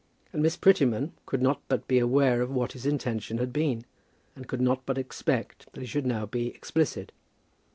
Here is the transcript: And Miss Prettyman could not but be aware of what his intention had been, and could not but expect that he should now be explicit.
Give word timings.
And 0.33 0.41
Miss 0.41 0.57
Prettyman 0.57 1.11
could 1.27 1.43
not 1.43 1.61
but 1.67 1.87
be 1.87 1.99
aware 1.99 2.41
of 2.41 2.49
what 2.49 2.71
his 2.71 2.87
intention 2.87 3.37
had 3.37 3.53
been, 3.53 3.85
and 4.35 4.47
could 4.47 4.59
not 4.59 4.83
but 4.83 4.97
expect 4.97 5.71
that 5.73 5.81
he 5.81 5.85
should 5.85 6.07
now 6.07 6.25
be 6.25 6.47
explicit. 6.47 7.11